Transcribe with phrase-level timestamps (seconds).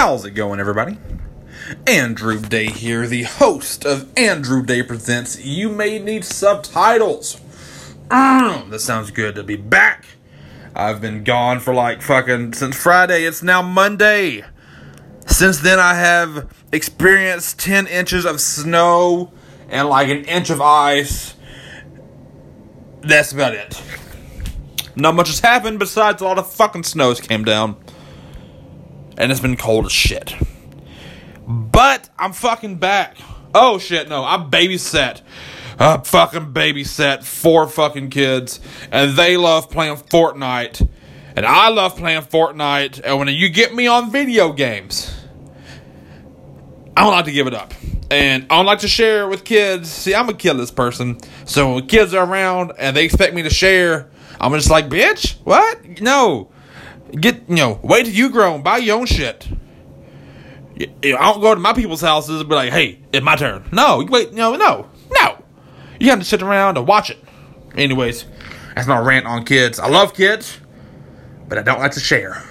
[0.00, 0.96] How's it going, everybody?
[1.86, 7.38] Andrew Day here, the host of Andrew Day Presents You May Need Subtitles.
[8.08, 10.06] Mm, that sounds good to be back.
[10.74, 13.24] I've been gone for like fucking since Friday.
[13.24, 14.42] It's now Monday.
[15.26, 19.30] Since then, I have experienced 10 inches of snow
[19.68, 21.34] and like an inch of ice.
[23.02, 23.82] That's about it.
[24.96, 27.76] Not much has happened besides a lot of fucking snows came down.
[29.20, 30.34] And it's been cold as shit.
[31.46, 33.18] But I'm fucking back.
[33.54, 35.20] Oh shit, no, I'm babysat.
[35.78, 40.88] I fucking babysat four fucking kids, and they love playing Fortnite,
[41.36, 43.02] and I love playing Fortnite.
[43.04, 45.14] And when you get me on video games,
[46.96, 47.74] I don't like to give it up,
[48.10, 49.90] and I don't like to share with kids.
[49.90, 53.50] See, I'm a kidless person, so when kids are around and they expect me to
[53.50, 54.08] share,
[54.40, 56.00] I'm just like, bitch, what?
[56.00, 56.50] No,
[57.12, 59.48] get you know, wait till you grow and buy your own shit.
[60.78, 63.68] I don't go to my people's houses and be like, hey, it's my turn.
[63.72, 65.44] No, you wait, no, no, no.
[65.98, 67.18] You have to sit around and watch it.
[67.74, 68.24] Anyways,
[68.74, 69.78] that's my rant on kids.
[69.78, 70.58] I love kids,
[71.48, 72.42] but I don't like to share.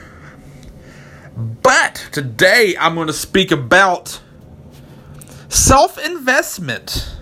[1.36, 4.22] But today I'm going to speak about
[5.48, 7.16] self investment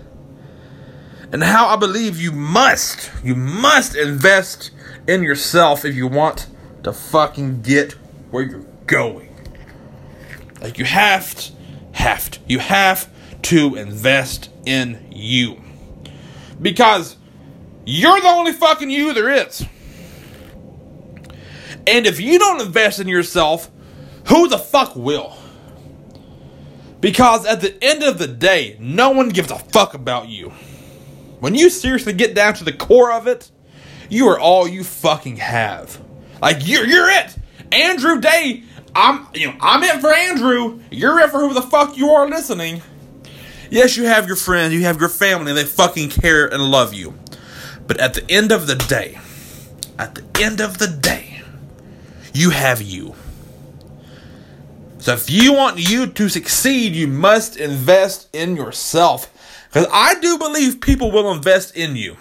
[1.32, 4.70] and how I believe you must, you must invest
[5.06, 6.46] in yourself if you want
[6.82, 7.92] to fucking get
[8.30, 9.34] where you're going.
[10.60, 11.52] Like you have to,
[11.92, 13.10] have to, you have
[13.42, 15.62] to invest in you.
[16.60, 17.16] Because
[17.84, 19.64] you're the only fucking you there is.
[21.86, 23.70] And if you don't invest in yourself,
[24.26, 25.36] who the fuck will?
[27.00, 30.50] Because at the end of the day, no one gives a fuck about you.
[31.40, 33.50] When you seriously get down to the core of it,
[34.10, 36.02] you are all you fucking have.
[36.40, 37.36] Like you're you're it.
[37.72, 38.62] Andrew Day,
[38.94, 40.80] I'm you know, I'm it for Andrew.
[40.90, 42.82] You're it for who the fuck you are listening.
[43.70, 47.18] Yes, you have your friends, you have your family, they fucking care and love you.
[47.86, 49.18] But at the end of the day,
[49.98, 51.42] at the end of the day,
[52.32, 53.14] you have you.
[54.98, 59.32] So if you want you to succeed, you must invest in yourself.
[59.68, 62.16] Because I do believe people will invest in you.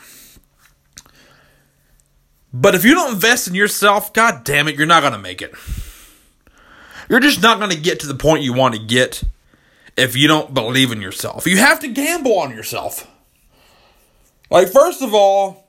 [2.59, 5.43] But if you don't invest in yourself, god damn it, you're not going to make
[5.43, 5.53] it.
[7.07, 9.21] You're just not going to get to the point you want to get
[9.95, 11.45] if you don't believe in yourself.
[11.45, 13.07] You have to gamble on yourself.
[14.49, 15.67] Like, first of all,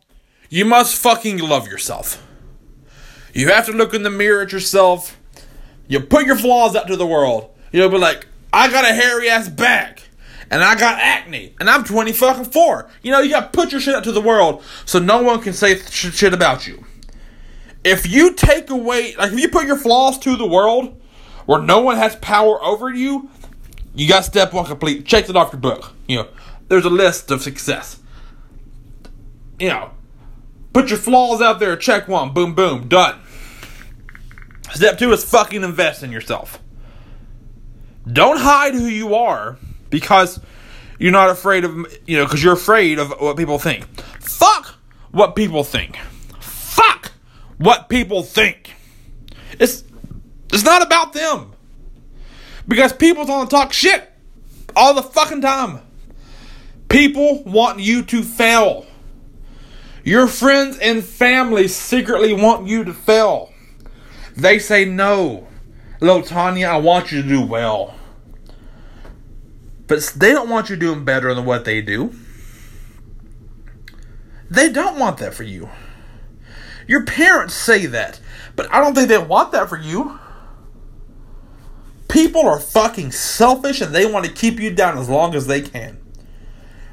[0.48, 2.26] you must fucking love yourself.
[3.34, 5.18] You have to look in the mirror at yourself.
[5.88, 7.50] You put your flaws out to the world.
[7.70, 10.07] You'll be like, I got a hairy ass back.
[10.50, 11.54] And I got acne.
[11.60, 12.90] And I'm 20 fucking 4.
[13.02, 15.52] You know, you gotta put your shit out to the world so no one can
[15.52, 16.84] say sh- shit about you.
[17.84, 21.00] If you take away, like, if you put your flaws to the world
[21.46, 23.28] where no one has power over you,
[23.94, 25.04] you got step one complete.
[25.04, 25.92] Check it off your book.
[26.06, 26.28] You know,
[26.68, 28.00] there's a list of success.
[29.58, 29.90] You know,
[30.72, 31.76] put your flaws out there.
[31.76, 32.32] Check one.
[32.32, 32.88] Boom, boom.
[32.88, 33.20] Done.
[34.72, 36.60] Step two is fucking invest in yourself.
[38.10, 39.58] Don't hide who you are
[39.90, 40.40] because
[40.98, 41.74] you're not afraid of,
[42.06, 43.84] you know, because you're afraid of what people think.
[44.20, 44.74] Fuck
[45.10, 45.96] what people think.
[46.40, 47.12] Fuck
[47.58, 48.74] what people think.
[49.58, 49.84] It's
[50.52, 51.52] it's not about them.
[52.66, 54.10] Because people don't talk shit
[54.76, 55.80] all the fucking time.
[56.88, 58.86] People want you to fail.
[60.04, 63.52] Your friends and family secretly want you to fail.
[64.36, 65.48] They say, no,
[66.00, 67.97] little Tanya, I want you to do well.
[69.88, 72.14] But they don't want you doing better than what they do.
[74.50, 75.68] They don't want that for you.
[76.86, 78.20] Your parents say that,
[78.54, 80.18] but I don't think they want that for you.
[82.08, 85.60] People are fucking selfish and they want to keep you down as long as they
[85.60, 85.98] can.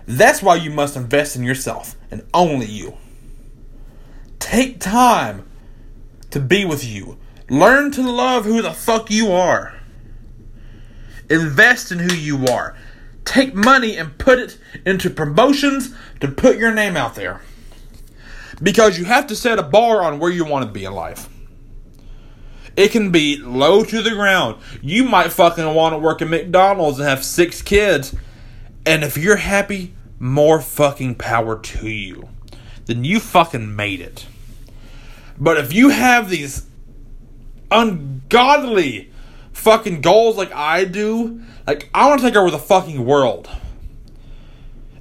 [0.05, 2.97] That's why you must invest in yourself and only you.
[4.39, 5.47] Take time
[6.31, 7.17] to be with you.
[7.49, 9.73] Learn to love who the fuck you are.
[11.29, 12.75] Invest in who you are.
[13.25, 17.41] Take money and put it into promotions to put your name out there.
[18.61, 21.27] Because you have to set a bar on where you want to be in life.
[22.77, 24.61] It can be low to the ground.
[24.81, 28.15] You might fucking want to work at McDonald's and have six kids.
[28.85, 32.29] And if you're happy, more fucking power to you.
[32.85, 34.27] Then you fucking made it.
[35.37, 36.67] But if you have these
[37.71, 39.11] ungodly
[39.55, 43.49] fucking goals like I do, like I want to take over the fucking world.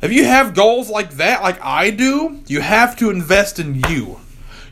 [0.01, 4.21] If you have goals like that, like I do, you have to invest in you.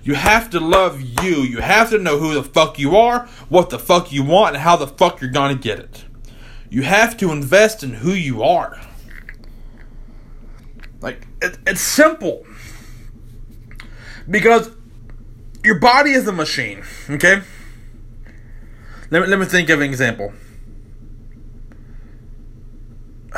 [0.05, 1.37] You have to love you.
[1.43, 4.62] You have to know who the fuck you are, what the fuck you want, and
[4.62, 6.05] how the fuck you're gonna get it.
[6.70, 8.81] You have to invest in who you are.
[11.00, 12.46] Like, it, it's simple.
[14.31, 14.70] Because
[15.64, 17.43] your body is a machine, okay?
[19.12, 20.32] Let me, let me think of an example.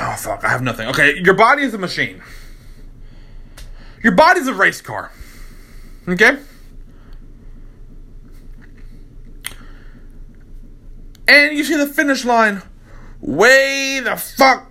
[0.01, 0.87] Oh, fuck, I have nothing.
[0.87, 2.23] Okay, your body is a machine.
[4.01, 5.11] Your body's a race car,
[6.07, 6.39] okay?
[11.27, 12.63] And you see the finish line
[13.21, 14.71] way the fuck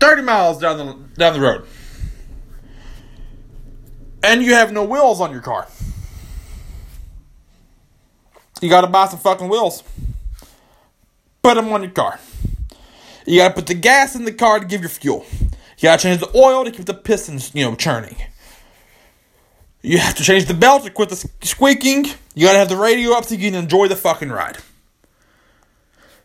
[0.00, 1.66] 30 miles down the down the road.
[4.22, 5.66] And you have no wheels on your car.
[8.60, 9.82] You got to buy some fucking wheels.
[11.42, 12.18] Put them on your car.
[13.26, 15.24] You got to put the gas in the car to give your fuel.
[15.78, 18.16] You got to change the oil to keep the pistons, you know, churning.
[19.82, 22.06] You have to change the belt to quit the squeaking.
[22.34, 24.58] You got to have the radio up so you can enjoy the fucking ride.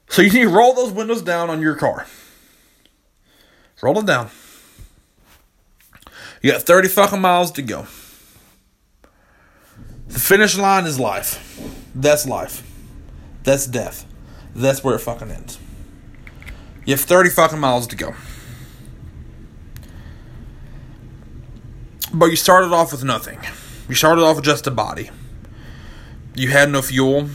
[0.10, 2.08] So you need to roll those windows down on your car.
[3.82, 4.30] Roll them down.
[6.42, 7.86] You got 30 fucking miles to go.
[10.08, 11.53] The finish line is life.
[11.96, 12.70] That's life.
[13.44, 14.06] That's death.
[14.56, 15.60] That's where it fucking ends.
[16.86, 18.14] You have 30 fucking miles to go.
[22.14, 23.40] But you started off with nothing.
[23.90, 25.10] You started off with just a body.
[26.36, 27.30] You had no fuel.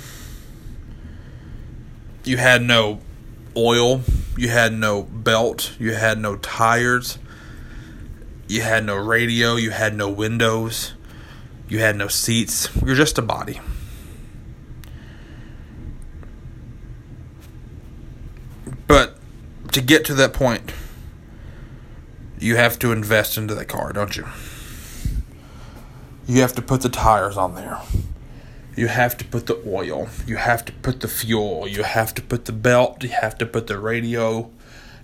[2.25, 3.01] You had no
[3.57, 4.03] oil.
[4.37, 5.75] You had no belt.
[5.79, 7.19] You had no tires.
[8.47, 9.57] You had no radio.
[9.57, 10.95] You had no windows.
[11.69, 12.69] You had no seats.
[12.85, 13.61] You're just a body.
[18.87, 19.19] But
[19.73, 20.73] to get to that point,
[22.39, 24.27] you have to invest into the car, don't you?
[26.27, 27.81] You have to put the tires on there.
[28.77, 30.09] You have to put the oil.
[30.27, 31.67] You have to put the fuel.
[31.67, 33.03] You have to put the belt.
[33.03, 34.51] You have to put the radio.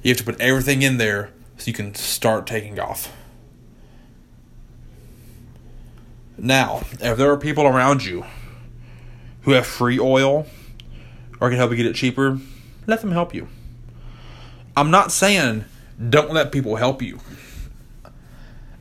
[0.02, 3.12] You have to put everything in there so you can start taking off.
[6.36, 8.24] Now, if there are people around you
[9.42, 10.46] who have free oil
[11.40, 12.38] or can help you get it cheaper,
[12.86, 13.48] let them help you.
[14.76, 15.64] I'm not saying
[16.08, 17.20] don't let people help you.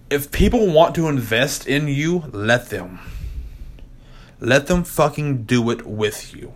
[0.10, 3.00] If people want to invest in you, let them.
[4.40, 6.54] Let them fucking do it with you.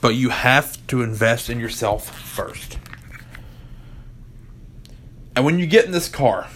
[0.00, 2.78] But you have to invest in yourself first.
[5.34, 6.48] And when you get in this car,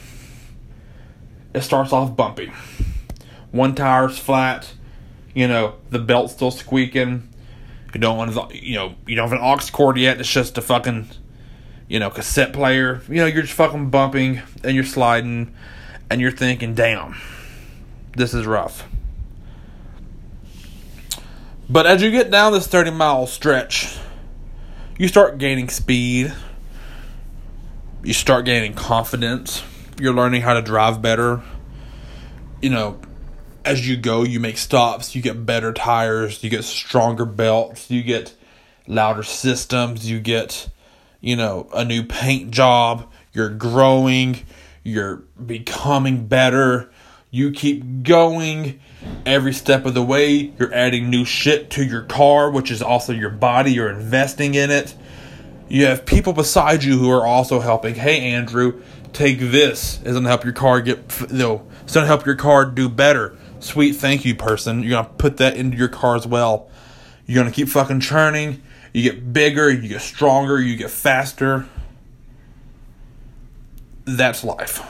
[1.55, 2.53] it starts off bumpy.
[3.51, 4.73] One tire's flat,
[5.35, 7.29] you know, the belt's still squeaking,
[7.95, 10.21] you don't want to, you know, you don't have an aux cord yet.
[10.21, 11.09] It's just a fucking,
[11.89, 13.03] you know, cassette player.
[13.09, 15.55] You know, you're just fucking bumping and you're sliding,
[16.11, 17.17] and you're thinking, "Damn,
[18.17, 18.85] this is rough."
[21.69, 23.97] But as you get down this 30 mile stretch,
[24.99, 26.33] you start gaining speed.
[28.05, 29.63] You start gaining confidence.
[29.99, 31.41] You're learning how to drive better.
[32.61, 32.99] You know,
[33.65, 38.03] as you go, you make stops, you get better tires, you get stronger belts, you
[38.03, 38.35] get
[38.87, 40.69] louder systems, you get,
[41.21, 44.41] you know, a new paint job, you're growing,
[44.83, 46.91] you're becoming better,
[47.31, 48.81] you keep going
[49.25, 53.13] every step of the way, you're adding new shit to your car, which is also
[53.13, 54.95] your body, you're investing in it.
[55.69, 57.95] You have people beside you who are also helping.
[57.95, 58.83] Hey, Andrew,
[59.15, 60.01] take this.
[60.03, 60.99] It's gonna help your car get,
[61.31, 64.83] you know, it's gonna help your car do better sweet thank you person.
[64.83, 66.71] You're gonna put that into your car as well.
[67.27, 68.63] You're gonna keep fucking churning.
[68.93, 71.67] You get bigger, you get stronger, you get faster.
[74.05, 74.81] That's life.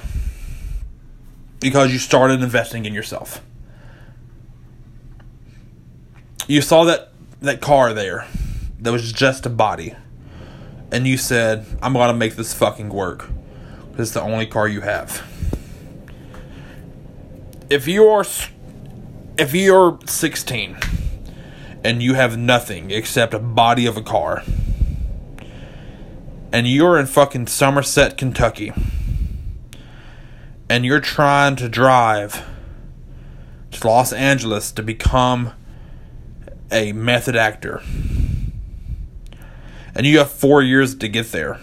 [1.60, 3.40] Because you started investing in yourself.
[6.48, 8.26] You saw that that car there
[8.80, 9.94] that was just a body.
[10.90, 13.30] And you said, I'm gonna make this fucking work.
[13.92, 15.22] This is the only car you have.
[17.70, 18.24] If you're
[19.42, 20.76] if you're 16
[21.82, 24.44] and you have nothing except a body of a car
[26.52, 28.72] and you're in fucking Somerset, Kentucky
[30.70, 32.46] and you're trying to drive
[33.72, 35.52] to Los Angeles to become
[36.70, 37.82] a method actor
[39.92, 41.58] and you have 4 years to get there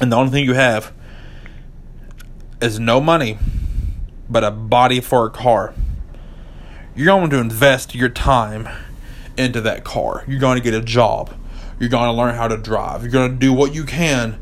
[0.00, 0.92] and the only thing you have
[2.60, 3.38] is no money
[4.28, 5.72] but a body for a car
[6.94, 8.68] you're going to invest your time
[9.36, 10.24] into that car.
[10.28, 11.34] You're going to get a job.
[11.80, 13.02] You're going to learn how to drive.
[13.02, 14.38] You're going to do what you can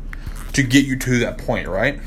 [0.53, 1.99] to get you to that point, right?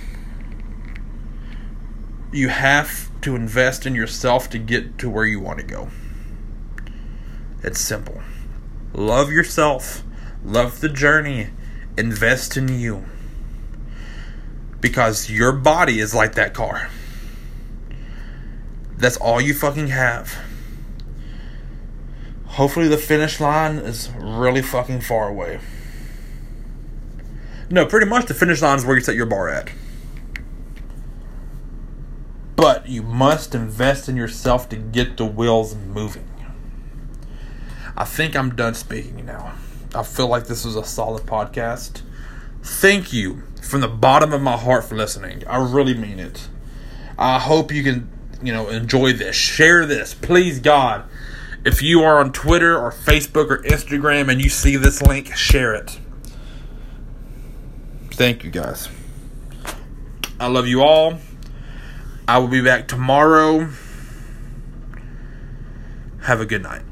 [2.33, 5.89] You have to invest in yourself to get to where you want to go.
[7.63, 8.21] It's simple.
[8.93, 10.05] Love yourself,
[10.45, 11.49] love the journey,
[11.99, 13.05] invest in you.
[14.81, 16.89] Because your body is like that car.
[18.97, 20.37] That's all you fucking have.
[22.47, 25.61] Hopefully, the finish line is really fucking far away.
[27.69, 29.71] No, pretty much the finish line is where you set your bar at.
[32.55, 36.29] But you must invest in yourself to get the wheels moving.
[37.97, 39.55] I think I'm done speaking now.
[39.95, 42.03] I feel like this was a solid podcast.
[42.63, 45.47] Thank you from the bottom of my heart for listening.
[45.47, 46.49] I really mean it.
[47.19, 48.11] I hope you can,
[48.43, 49.37] you know, enjoy this.
[49.37, 51.05] Share this, please God.
[51.65, 55.75] If you are on Twitter or Facebook or Instagram and you see this link, share
[55.75, 55.99] it.
[58.13, 58.89] Thank you guys.
[60.39, 61.19] I love you all.
[62.29, 63.69] I will be back tomorrow.
[66.23, 66.86] Have a good night.